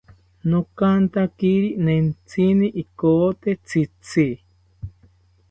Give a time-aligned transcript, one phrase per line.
[0.49, 4.27] Nokantakiri nentzite ikote tzitzi